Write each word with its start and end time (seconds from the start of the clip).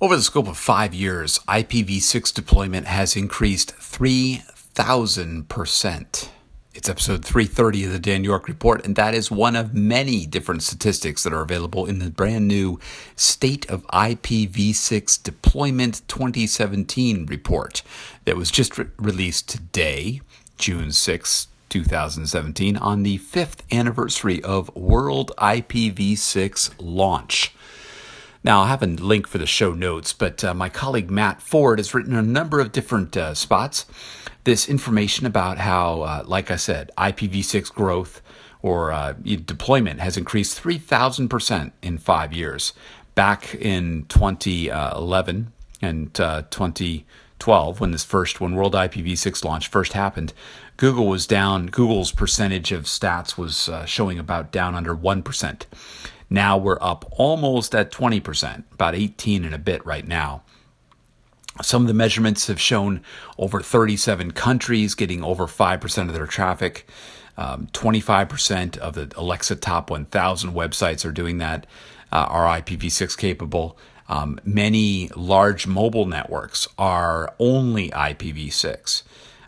Over 0.00 0.16
the 0.16 0.22
scope 0.22 0.48
of 0.48 0.58
five 0.58 0.92
years, 0.92 1.38
IPv6 1.46 2.34
deployment 2.34 2.88
has 2.88 3.14
increased 3.14 3.76
3,000%. 3.76 6.28
It's 6.74 6.88
episode 6.88 7.24
330 7.24 7.84
of 7.84 7.92
the 7.92 8.00
Dan 8.00 8.24
York 8.24 8.48
Report, 8.48 8.84
and 8.84 8.96
that 8.96 9.14
is 9.14 9.30
one 9.30 9.54
of 9.54 9.72
many 9.72 10.26
different 10.26 10.64
statistics 10.64 11.22
that 11.22 11.32
are 11.32 11.42
available 11.42 11.86
in 11.86 12.00
the 12.00 12.10
brand 12.10 12.48
new 12.48 12.80
State 13.14 13.70
of 13.70 13.86
IPv6 13.86 15.22
Deployment 15.22 16.02
2017 16.08 17.26
report 17.26 17.82
that 18.24 18.36
was 18.36 18.50
just 18.50 18.76
re- 18.76 18.86
released 18.98 19.48
today, 19.48 20.22
June 20.58 20.90
6, 20.90 21.46
2017, 21.68 22.76
on 22.78 23.04
the 23.04 23.18
fifth 23.18 23.62
anniversary 23.72 24.42
of 24.42 24.74
World 24.74 25.30
IPv6 25.38 26.72
launch. 26.80 27.54
Now, 28.44 28.60
I 28.60 28.68
have 28.68 28.82
a 28.82 28.86
link 28.86 29.26
for 29.26 29.38
the 29.38 29.46
show 29.46 29.72
notes, 29.72 30.12
but 30.12 30.44
uh, 30.44 30.52
my 30.52 30.68
colleague 30.68 31.10
Mat 31.10 31.40
Ford 31.40 31.78
has 31.78 31.94
written 31.94 32.14
a 32.14 32.22
number 32.22 32.60
of 32.60 32.72
different 32.72 33.16
uh, 33.16 33.32
spots 33.32 33.86
this 34.44 34.68
information 34.68 35.26
about 35.26 35.56
how, 35.58 36.02
uh, 36.02 36.22
like 36.26 36.50
I 36.50 36.56
said, 36.56 36.90
IPv6 36.98 37.72
growth 37.72 38.20
or 38.62 38.92
uh, 38.92 39.14
deployment 39.22 40.00
has 40.00 40.16
increased 40.16 40.62
3,000% 40.62 41.72
in 41.82 41.98
five 41.98 42.32
years. 42.32 42.74
Back 43.14 43.54
in 43.54 44.04
2011 44.08 45.52
and 45.80 46.20
uh, 46.20 46.42
2012, 46.50 47.80
when 47.80 47.90
this 47.92 48.04
first, 48.04 48.40
when 48.40 48.54
World 48.54 48.74
IPv6 48.74 49.44
launch 49.44 49.68
first 49.68 49.94
happened, 49.94 50.32
Google 50.76 51.06
was 51.06 51.26
down, 51.26 51.66
Google's 51.66 52.12
percentage 52.12 52.72
of 52.72 52.84
stats 52.84 53.38
was 53.38 53.68
uh, 53.68 53.86
showing 53.86 54.18
about 54.18 54.52
down 54.52 54.74
under 54.74 54.94
1%. 54.94 55.62
Now 56.30 56.56
we're 56.56 56.78
up 56.80 57.04
almost 57.12 57.74
at 57.74 57.90
20%, 57.90 58.64
about 58.72 58.94
18 58.94 59.44
and 59.44 59.54
a 59.54 59.58
bit 59.58 59.84
right 59.84 60.06
now. 60.06 60.42
Some 61.62 61.82
of 61.82 61.88
the 61.88 61.94
measurements 61.94 62.48
have 62.48 62.60
shown 62.60 63.02
over 63.38 63.60
37 63.60 64.32
countries 64.32 64.94
getting 64.94 65.22
over 65.22 65.46
5% 65.46 66.08
of 66.08 66.12
their 66.12 66.26
traffic. 66.26 66.86
Um, 67.36 67.68
25% 67.72 68.76
of 68.78 68.94
the 68.94 69.12
Alexa 69.16 69.56
top 69.56 69.90
1,000 69.90 70.52
websites 70.52 71.04
are 71.04 71.12
doing 71.12 71.38
that, 71.38 71.66
uh, 72.12 72.26
are 72.28 72.60
IPv6 72.60 73.16
capable. 73.16 73.76
Um, 74.08 74.38
many 74.44 75.10
large 75.16 75.66
mobile 75.66 76.06
networks 76.06 76.68
are 76.78 77.34
only 77.38 77.90
IPv6. 77.90 79.02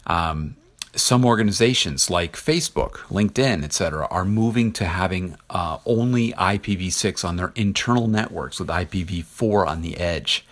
Um, 0.07 0.57
some 0.97 1.25
organizations 1.25 2.11
like 2.11 2.37
Facebook, 2.37 2.95
LinkedIn, 3.09 3.63
etc., 3.63 4.07
are 4.11 4.25
moving 4.25 4.73
to 4.73 4.87
having 4.87 5.37
uh, 5.51 5.79
only 5.85 6.33
IPv6 6.33 7.25
on 7.25 7.37
their 7.37 7.53
internal 7.55 8.09
networks 8.09 8.59
with 8.59 8.69
IPv4 8.69 9.67
on 9.67 9.83
the 9.83 9.97
edge. 9.99 10.45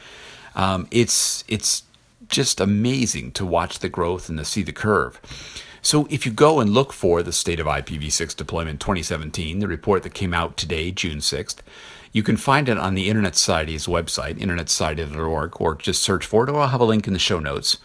Um, 0.55 0.87
it's 0.91 1.45
it's 1.49 1.83
just 2.29 2.61
amazing 2.61 3.33
to 3.33 3.45
watch 3.45 3.81
the 3.81 3.89
growth 3.89 4.29
and 4.29 4.39
to 4.39 4.45
see 4.45 4.63
the 4.63 4.73
curve. 4.73 5.21
So 5.83 6.07
if 6.09 6.25
you 6.25 6.33
go 6.33 6.61
and 6.61 6.71
look 6.71 6.95
for 6.95 7.23
the 7.23 7.33
state 7.33 7.61
of 7.61 7.67
IPv6 7.67 8.35
deployment 8.37 8.81
2017, 8.81 9.59
the 9.59 9.69
report 9.69 10.03
that 10.03 10.15
came 10.15 10.33
out 10.33 10.57
today, 10.57 10.91
June 10.91 11.19
6th, 11.19 11.59
you 12.11 12.23
can 12.23 12.39
find 12.39 12.69
it 12.69 12.79
on 12.79 12.95
the 12.95 13.11
Internet 13.11 13.37
Society's 13.37 13.87
website, 13.87 14.39
internetsociety.org, 14.39 15.61
or 15.61 15.75
just 15.75 16.03
search 16.03 16.25
for 16.25 16.45
it, 16.45 16.51
or 16.51 16.61
I'll 16.61 16.69
have 16.69 16.81
a 16.81 16.85
link 16.85 17.07
in 17.07 17.13
the 17.13 17.19
show 17.19 17.39
notes. 17.39 17.77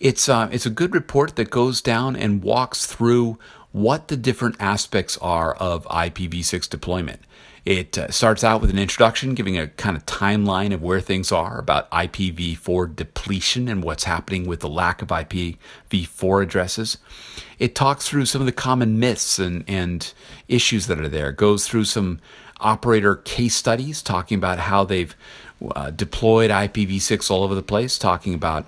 It's 0.00 0.30
uh, 0.30 0.48
it's 0.50 0.64
a 0.64 0.70
good 0.70 0.94
report 0.94 1.36
that 1.36 1.50
goes 1.50 1.82
down 1.82 2.16
and 2.16 2.42
walks 2.42 2.86
through 2.86 3.38
what 3.70 4.08
the 4.08 4.16
different 4.16 4.56
aspects 4.58 5.18
are 5.18 5.54
of 5.54 5.84
IPv6 5.84 6.68
deployment. 6.68 7.20
It 7.66 7.98
uh, 7.98 8.10
starts 8.10 8.42
out 8.42 8.62
with 8.62 8.70
an 8.70 8.78
introduction, 8.78 9.34
giving 9.34 9.58
a 9.58 9.68
kind 9.68 9.96
of 9.96 10.06
timeline 10.06 10.72
of 10.72 10.82
where 10.82 11.00
things 11.00 11.30
are 11.30 11.58
about 11.58 11.90
IPv4 11.90 12.96
depletion 12.96 13.68
and 13.68 13.84
what's 13.84 14.04
happening 14.04 14.46
with 14.46 14.60
the 14.60 14.68
lack 14.68 15.02
of 15.02 15.08
IPv4 15.08 16.42
addresses. 16.42 16.96
It 17.58 17.74
talks 17.74 18.08
through 18.08 18.24
some 18.24 18.40
of 18.40 18.46
the 18.46 18.52
common 18.52 18.98
myths 18.98 19.38
and, 19.38 19.62
and 19.68 20.12
issues 20.48 20.86
that 20.86 20.98
are 20.98 21.08
there, 21.08 21.28
it 21.28 21.36
goes 21.36 21.68
through 21.68 21.84
some 21.84 22.20
operator 22.60 23.16
case 23.16 23.54
studies 23.54 24.02
talking 24.02 24.36
about 24.36 24.58
how 24.58 24.84
they've 24.84 25.14
uh, 25.74 25.90
deployed 25.90 26.50
IPv6 26.50 27.30
all 27.30 27.42
over 27.42 27.54
the 27.54 27.62
place, 27.62 27.98
talking 27.98 28.34
about 28.34 28.66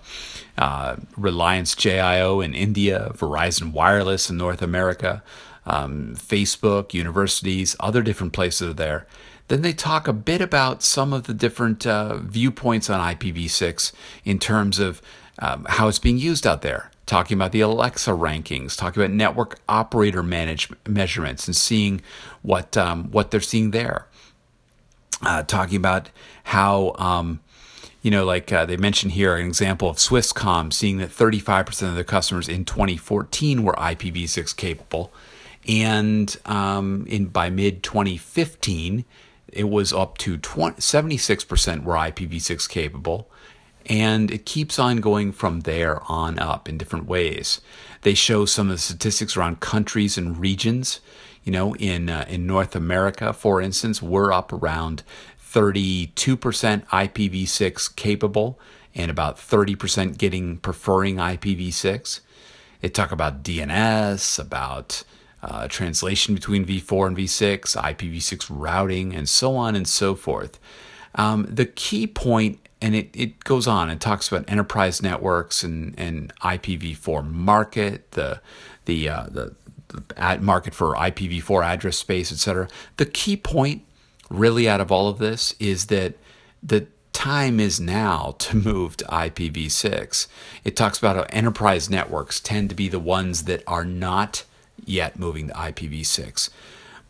uh, 0.59 0.97
Reliance 1.17 1.75
JIO 1.75 2.45
in 2.45 2.55
India, 2.55 3.13
Verizon 3.15 3.73
Wireless 3.73 4.29
in 4.29 4.37
North 4.37 4.63
America, 4.63 5.23
um, 5.67 6.15
Facebook, 6.17 6.93
universities, 6.93 7.77
other 7.81 8.03
different 8.03 8.33
places 8.33 8.71
are 8.71 8.75
there. 8.75 9.07
Then 9.49 9.63
they 9.63 9.73
talk 9.73 10.09
a 10.09 10.13
bit 10.13 10.41
about 10.41 10.83
some 10.83 11.13
of 11.13 11.25
the 11.25 11.35
different 11.35 11.87
uh, 11.87 12.17
viewpoints 12.19 12.89
on 12.89 13.01
IPv6 13.15 13.93
in 14.25 14.39
terms 14.39 14.79
of 14.79 15.03
um, 15.39 15.67
how 15.69 15.89
it's 15.89 15.99
being 15.99 16.19
used 16.19 16.47
out 16.47 16.63
there. 16.63 16.91
Talking 17.05 17.37
about 17.37 17.53
the 17.53 17.61
Alexa 17.61 18.13
rankings, 18.13 18.79
talking 18.79 19.03
about 19.03 19.15
network 19.15 19.59
operator 19.69 20.23
manage- 20.23 20.71
measurements, 20.87 21.47
and 21.47 21.55
seeing 21.55 22.01
what 22.43 22.77
um, 22.77 23.11
what 23.11 23.31
they're 23.31 23.41
seeing 23.41 23.73
there. 23.73 24.07
Uh, 25.21 25.43
talking 25.43 25.77
about 25.77 26.11
how 26.45 26.95
um, 26.99 27.41
you 28.03 28.11
know, 28.11 28.25
like 28.25 28.53
uh, 28.53 28.67
they 28.67 28.77
mentioned 28.77 29.13
here, 29.13 29.37
an 29.37 29.47
example 29.47 29.89
of 29.89 29.97
Swisscom 29.97 30.73
seeing 30.73 30.99
that 30.99 31.11
35% 31.11 31.89
of 31.89 31.95
their 31.95 32.03
customers 32.03 32.49
in 32.49 32.65
2014 32.65 33.63
were 33.63 33.75
IPv6 33.75 34.57
capable, 34.57 35.13
and 35.69 36.37
um, 36.45 37.07
in 37.09 37.27
by 37.27 37.49
mid 37.49 37.85
2015, 37.85 39.05
it 39.53 39.69
was 39.69 39.93
up 39.93 40.19
to 40.19 40.37
20, 40.37 40.81
76% 40.81 41.85
were 41.85 41.95
IPv6 41.95 42.69
capable, 42.69 43.31
and 43.87 44.33
it 44.33 44.47
keeps 44.47 44.81
on 44.81 44.97
going 44.97 45.31
from 45.31 45.61
there 45.61 46.03
on 46.11 46.41
up 46.41 46.69
in 46.69 46.79
different 46.79 47.07
ways. 47.07 47.61
They 48.01 48.15
show 48.15 48.47
some 48.47 48.69
of 48.69 48.77
the 48.77 48.83
statistics 48.83 49.37
around 49.37 49.61
countries 49.61 50.19
and 50.19 50.37
regions. 50.37 51.01
You 51.45 51.53
know, 51.53 51.75
in 51.77 52.09
uh, 52.09 52.25
in 52.29 52.47
North 52.47 52.77
America, 52.77 53.33
for 53.33 53.61
instance, 53.61 54.01
we're 54.01 54.33
up 54.33 54.53
around 54.53 55.03
32% 55.53 56.13
IPv6 56.15 57.97
capable 57.97 58.59
and 58.95 59.11
about 59.11 59.37
30% 59.37 60.17
getting 60.19 60.57
preferring 60.59 61.17
IPv6. 61.17 62.21
They 62.81 62.89
talk 62.89 63.13
about 63.13 63.43
DNS, 63.43 64.39
about 64.39 65.05
uh, 65.43 65.69
translation 65.69 66.35
between 66.35 66.65
v4 66.65 67.09
and 67.09 67.17
v6, 67.17 67.77
IPv6 67.77 68.47
routing, 68.49 69.15
and 69.15 69.29
so 69.29 69.57
on 69.57 69.75
and 69.75 69.87
so 69.87 70.15
forth. 70.15 70.59
Um, 71.15 71.47
the 71.49 71.67
key 71.67 72.07
point, 72.07 72.59
and 72.81 72.95
it, 72.95 73.11
it 73.15 73.45
goes 73.45 73.67
on 73.67 73.91
and 73.91 74.01
talks 74.01 74.29
about 74.29 74.49
enterprise 74.49 75.03
networks 75.03 75.63
and, 75.63 75.95
and 75.99 76.35
IPv4 76.43 77.29
market, 77.29 78.13
the, 78.13 78.41
the, 78.87 79.09
uh, 79.09 79.27
the, 79.31 79.55
the 79.62 79.62
market 80.41 80.75
for 80.75 80.95
IPv4 80.95 81.65
address 81.65 81.99
space, 81.99 82.33
etc. 82.33 82.69
The 82.97 83.07
key 83.07 83.37
point 83.37 83.83
really 84.31 84.69
out 84.69 84.81
of 84.81 84.91
all 84.91 85.09
of 85.09 85.19
this 85.19 85.55
is 85.59 85.87
that 85.87 86.15
the 86.63 86.87
time 87.13 87.61
is 87.61 87.79
now 87.79 88.35
to 88.39 88.57
move 88.57 88.97
to 88.97 89.05
IPv6. 89.05 90.27
It 90.65 90.77
talks 90.77 90.99
about 90.99 91.17
how 91.17 91.27
enterprise 91.31 91.91
networks 91.91 92.41
tend 92.41 92.71
to 92.71 92.75
be 92.75 92.89
the 92.89 92.99
ones 92.99 93.45
that 93.45 93.63
are 93.67 93.85
not 93.85 94.45
yet 94.85 95.19
moving 95.19 95.49
to 95.49 95.55
IPv6. 95.55 96.51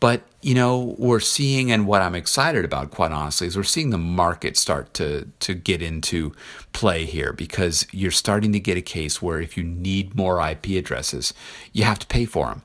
But, 0.02 0.22
you 0.40 0.56
know, 0.56 0.96
we're 0.98 1.20
seeing, 1.20 1.70
and 1.70 1.86
what 1.86 2.02
I'm 2.02 2.16
excited 2.16 2.64
about, 2.64 2.90
quite 2.90 3.12
honestly, 3.12 3.46
is 3.46 3.56
we're 3.56 3.62
seeing 3.62 3.90
the 3.90 3.98
market 3.98 4.56
start 4.56 4.92
to, 4.94 5.28
to 5.38 5.54
get 5.54 5.80
into 5.80 6.34
play 6.72 7.04
here 7.04 7.32
because 7.32 7.86
you're 7.92 8.10
starting 8.10 8.50
to 8.52 8.58
get 8.58 8.76
a 8.76 8.82
case 8.82 9.22
where 9.22 9.40
if 9.40 9.56
you 9.56 9.62
need 9.62 10.16
more 10.16 10.44
IP 10.44 10.70
addresses, 10.70 11.32
you 11.72 11.84
have 11.84 12.00
to 12.00 12.06
pay 12.08 12.24
for 12.24 12.46
them 12.48 12.62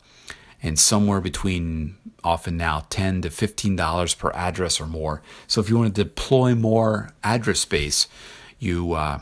and 0.64 0.80
somewhere 0.80 1.22
between 1.22 1.96
often 2.24 2.58
now 2.58 2.88
10 2.90 3.22
to 3.22 3.30
15 3.30 3.76
dollars 3.76 4.16
per 4.16 4.32
address 4.32 4.82
or 4.82 4.88
more. 4.88 5.22
So 5.46 5.62
if 5.62 5.70
you 5.70 5.78
want 5.78 5.94
to 5.94 6.04
deploy 6.04 6.56
more 6.56 7.12
address 7.24 7.60
space 7.60 8.08
you 8.58 8.94
uh, 8.94 9.20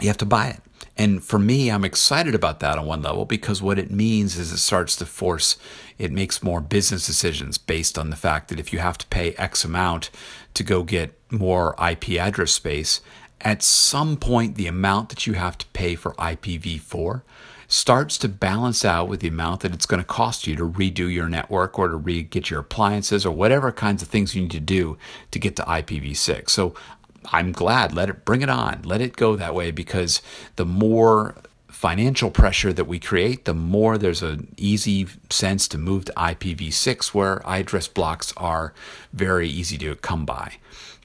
you 0.00 0.06
have 0.06 0.18
to 0.18 0.26
buy 0.26 0.46
it 0.46 0.60
and 0.96 1.24
for 1.24 1.38
me 1.38 1.70
i'm 1.70 1.84
excited 1.84 2.34
about 2.34 2.60
that 2.60 2.78
on 2.78 2.86
one 2.86 3.02
level 3.02 3.24
because 3.24 3.62
what 3.62 3.78
it 3.78 3.90
means 3.90 4.36
is 4.38 4.52
it 4.52 4.58
starts 4.58 4.96
to 4.96 5.06
force 5.06 5.56
it 5.98 6.12
makes 6.12 6.42
more 6.42 6.60
business 6.60 7.06
decisions 7.06 7.58
based 7.58 7.98
on 7.98 8.10
the 8.10 8.16
fact 8.16 8.48
that 8.48 8.60
if 8.60 8.72
you 8.72 8.78
have 8.78 8.98
to 8.98 9.06
pay 9.06 9.32
x 9.34 9.64
amount 9.64 10.10
to 10.54 10.62
go 10.62 10.82
get 10.82 11.18
more 11.30 11.74
ip 11.90 12.08
address 12.10 12.52
space 12.52 13.00
at 13.40 13.62
some 13.62 14.16
point 14.16 14.54
the 14.54 14.66
amount 14.66 15.08
that 15.08 15.26
you 15.26 15.34
have 15.34 15.58
to 15.58 15.66
pay 15.68 15.94
for 15.94 16.14
ipv4 16.14 17.22
starts 17.66 18.18
to 18.18 18.28
balance 18.28 18.84
out 18.84 19.08
with 19.08 19.20
the 19.20 19.28
amount 19.28 19.60
that 19.60 19.74
it's 19.74 19.86
going 19.86 20.00
to 20.00 20.06
cost 20.06 20.46
you 20.46 20.54
to 20.56 20.68
redo 20.68 21.12
your 21.12 21.28
network 21.28 21.78
or 21.78 21.88
to 21.88 21.96
re- 21.96 22.22
get 22.22 22.50
your 22.50 22.60
appliances 22.60 23.24
or 23.24 23.34
whatever 23.34 23.72
kinds 23.72 24.02
of 24.02 24.08
things 24.08 24.34
you 24.34 24.42
need 24.42 24.50
to 24.50 24.60
do 24.60 24.96
to 25.30 25.38
get 25.38 25.56
to 25.56 25.62
IPv6. 25.62 26.50
So 26.50 26.74
I'm 27.32 27.52
glad, 27.52 27.94
let 27.94 28.08
it 28.08 28.24
bring 28.24 28.42
it 28.42 28.50
on, 28.50 28.82
let 28.84 29.00
it 29.00 29.16
go 29.16 29.36
that 29.36 29.54
way 29.54 29.70
because 29.70 30.22
the 30.56 30.66
more 30.66 31.34
financial 31.68 32.30
pressure 32.30 32.72
that 32.72 32.86
we 32.86 32.98
create, 32.98 33.44
the 33.44 33.54
more 33.54 33.98
there's 33.98 34.22
an 34.22 34.54
easy 34.56 35.06
sense 35.28 35.68
to 35.68 35.76
move 35.76 36.06
to 36.06 36.12
IPv6 36.12 37.08
where 37.08 37.42
address 37.46 37.88
blocks 37.88 38.32
are 38.36 38.72
very 39.12 39.48
easy 39.48 39.76
to 39.78 39.94
come 39.96 40.24
by, 40.24 40.54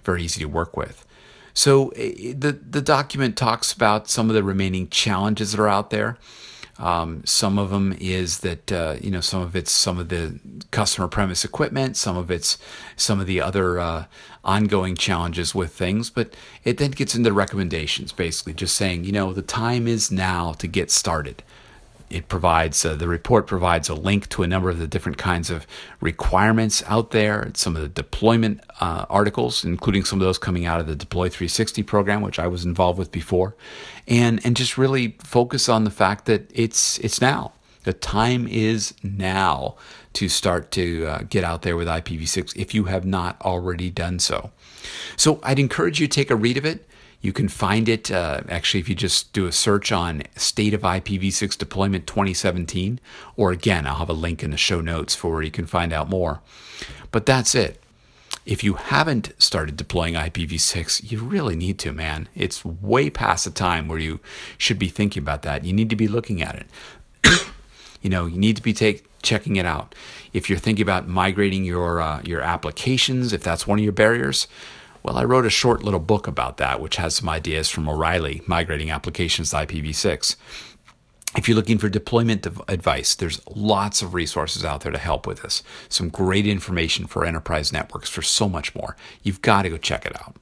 very 0.04 0.24
easy 0.24 0.39
to 0.39 0.48
work 0.48 0.77
with. 0.77 1.06
So 1.54 1.92
the 1.95 2.54
the 2.54 2.81
document 2.81 3.36
talks 3.36 3.74
about 3.74 4.10
some 4.10 4.30
of 4.30 4.36
the 4.36 4.44
remaining 4.44 4.88
challenges 4.88 5.51
that 5.51 5.60
are 5.60 5.68
out 5.68 5.89
there. 5.89 6.18
Um, 6.77 7.24
some 7.25 7.60
of 7.60 7.71
them 7.71 7.94
is 8.00 8.39
that 8.39 8.71
uh, 8.71 8.95
you 9.01 9.12
know 9.12 9.19
some 9.19 9.42
of 9.42 9.56
it's 9.56 9.71
some 9.71 10.00
of 10.00 10.07
the 10.07 10.39
customer 10.71 11.07
premise 11.07 11.44
equipment, 11.44 11.98
some 11.98 12.18
of 12.18 12.30
it's 12.30 12.57
some 12.95 13.19
of 13.19 13.27
the 13.27 13.42
other 13.42 13.80
uh, 13.80 14.06
ongoing 14.44 14.95
challenges 14.95 15.56
with 15.56 15.74
things, 15.74 16.10
but 16.10 16.36
it 16.63 16.77
then 16.77 16.92
gets 16.92 17.16
into 17.16 17.33
recommendations, 17.33 18.12
basically 18.12 18.54
just 18.54 18.75
saying 18.75 19.04
you 19.04 19.12
know 19.12 19.33
the 19.33 19.42
time 19.42 19.88
is 19.88 20.12
now 20.12 20.54
to 20.54 20.68
get 20.68 20.92
started. 20.92 21.44
It 22.10 22.27
provides 22.27 22.83
uh, 22.83 22.95
the 22.95 23.07
report 23.07 23.45
provides 23.45 23.88
a 23.88 23.94
link 23.94 24.30
to 24.30 24.42
a 24.42 24.48
number 24.48 24.69
of 24.69 24.80
the 24.80 24.88
different 24.88 25.19
kinds 25.19 25.51
of 25.51 25.68
requirements 26.01 26.81
out 26.88 27.12
there 27.12 27.51
some 27.54 27.75
of 27.75 27.83
the 27.83 27.88
deployment 27.88 28.62
uh, 28.80 29.06
articles 29.10 29.63
including 29.63 30.04
some 30.04 30.19
of 30.19 30.25
those 30.25 30.39
coming 30.39 30.66
out 30.66 30.80
of 30.80 30.88
the 30.88 30.95
deploy 30.95 31.30
360 31.30 31.83
program 31.83 32.21
which 32.21 32.39
i 32.39 32.48
was 32.48 32.66
involved 32.66 32.98
with 32.98 33.12
before 33.12 33.56
and 34.07 34.44
and 34.44 34.56
just 34.56 34.75
really 34.75 35.18
focus 35.19 35.69
on 35.69 35.83
the 35.83 35.92
fact 35.92 36.25
that 36.25 36.50
it's 36.51 36.98
it's 37.00 37.21
now 37.21 37.51
the 37.84 37.94
time 37.94 38.48
is 38.48 38.94
now 39.04 39.76
to 40.14 40.28
start 40.28 40.72
to 40.72 41.06
uh, 41.06 41.22
get 41.30 41.44
out 41.44 41.62
there 41.62 41.78
with 41.78 41.88
IPv6 41.88 42.56
if 42.56 42.74
you 42.74 42.86
have 42.86 43.06
not 43.06 43.40
already 43.42 43.90
done 43.90 44.20
so. 44.20 44.52
So 45.16 45.40
I'd 45.44 45.60
encourage 45.60 46.00
you 46.00 46.08
to 46.08 46.14
take 46.14 46.30
a 46.30 46.36
read 46.36 46.58
of 46.58 46.66
it. 46.66 46.86
You 47.22 47.34
can 47.34 47.50
find 47.50 47.90
it 47.90 48.10
uh, 48.12 48.42
actually 48.48 48.80
if 48.80 48.88
you 48.88 48.96
just 48.96 49.34
do 49.34 49.46
a 49.46 49.52
search 49.52 49.92
on 49.92 50.24
State 50.36 50.74
of 50.74 50.81
IPv6 50.81 51.58
Deployment 51.58 52.08
2017, 52.08 53.00
or 53.36 53.52
again, 53.52 53.86
I'll 53.86 53.96
have 53.96 54.10
a 54.10 54.14
link 54.14 54.42
in 54.42 54.52
the 54.52 54.58
show 54.58 54.80
notes 54.80 55.16
for 55.16 55.31
where 55.34 55.42
you 55.42 55.52
can 55.52 55.66
find 55.66 55.92
out 55.92 56.10
more. 56.10 56.42
But 57.12 57.26
that's 57.26 57.56
it. 57.56 57.81
If 58.46 58.64
you 58.64 58.76
haven't 58.76 59.34
started 59.38 59.76
deploying 59.78 60.14
IPv6, 60.14 61.12
you 61.12 61.20
really 61.20 61.56
need 61.56 61.78
to, 61.80 61.92
man. 61.92 62.30
It's 62.36 62.64
way 62.64 63.10
past 63.10 63.46
the 63.46 63.52
time 63.52 63.88
where 63.88 64.00
you 64.00 64.22
should 64.58 64.80
be 64.80 64.88
thinking 64.88 65.22
about 65.22 65.42
that. 65.44 65.66
You 65.66 65.74
need 65.74 65.90
to 65.90 65.96
be 65.96 66.08
looking 66.08 66.42
at 66.42 66.56
it. 66.56 66.68
You 68.01 68.10
know, 68.10 68.25
you 68.25 68.38
need 68.38 68.56
to 68.56 68.62
be 68.62 68.74
take, 68.74 69.06
checking 69.22 69.56
it 69.56 69.66
out. 69.66 69.96
If 70.34 70.50
you're 70.50 70.60
thinking 70.60 70.84
about 70.84 71.07
migrating 71.07 71.66
your 71.66 72.01
uh, 72.01 72.22
your 72.24 72.42
applications, 72.42 73.34
if 73.34 73.44
that's 73.44 73.68
one 73.68 73.80
of 73.80 73.84
your 73.84 73.94
barriers, 73.94 74.48
well, 75.04 75.18
I 75.18 75.24
wrote 75.24 75.46
a 75.46 75.50
short 75.50 75.84
little 75.84 76.00
book 76.00 76.28
about 76.28 76.57
that, 76.57 76.81
which 76.81 76.98
has 76.98 77.16
some 77.16 77.30
ideas 77.30 77.69
from 77.69 77.88
O'Reilly, 77.88 78.42
migrating 78.48 78.92
applications 78.92 79.51
to 79.51 79.57
IPv6. 79.57 80.36
If 81.38 81.48
you're 81.48 81.56
looking 81.56 81.78
for 81.78 81.90
deployment 81.90 82.46
advice, 82.68 83.13
there's 83.13 83.40
lots 83.48 84.02
of 84.02 84.13
resources 84.16 84.66
out 84.66 84.81
there 84.81 84.92
to 84.92 84.98
help 84.98 85.28
with 85.28 85.44
this. 85.44 85.62
Some 85.88 86.10
great 86.10 86.48
information 86.48 87.06
for 87.06 87.24
enterprise 87.24 87.72
networks, 87.72 88.10
for 88.10 88.24
so 88.24 88.50
much 88.50 88.74
more. 88.74 88.95
You've 89.22 89.42
got 89.42 89.62
to 89.62 89.69
go 89.69 89.78
check 89.78 90.06
it 90.06 90.19
out. 90.19 90.36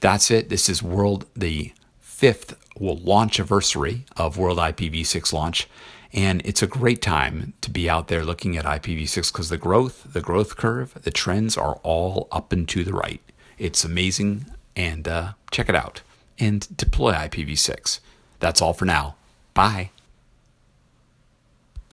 That's 0.00 0.30
it. 0.30 0.48
This 0.48 0.68
is 0.68 0.82
World, 0.82 1.26
the 1.34 1.72
fifth 2.00 2.56
launch 2.78 3.38
anniversary 3.38 4.04
of 4.16 4.36
World 4.36 4.58
IPv6 4.58 5.32
launch. 5.32 5.68
And 6.16 6.40
it's 6.46 6.62
a 6.62 6.66
great 6.66 7.02
time 7.02 7.52
to 7.60 7.70
be 7.70 7.90
out 7.90 8.08
there 8.08 8.24
looking 8.24 8.56
at 8.56 8.64
IPv6 8.64 9.30
because 9.30 9.50
the 9.50 9.58
growth, 9.58 10.14
the 10.14 10.22
growth 10.22 10.56
curve, 10.56 10.94
the 11.02 11.10
trends 11.10 11.58
are 11.58 11.78
all 11.82 12.26
up 12.32 12.52
and 12.52 12.66
to 12.70 12.84
the 12.84 12.94
right. 12.94 13.20
It's 13.58 13.84
amazing, 13.84 14.46
and 14.74 15.06
uh, 15.06 15.32
check 15.50 15.68
it 15.68 15.74
out 15.74 16.00
and 16.38 16.74
deploy 16.74 17.12
IPv6. 17.12 18.00
That's 18.40 18.62
all 18.62 18.72
for 18.72 18.86
now. 18.86 19.16
Bye. 19.52 19.90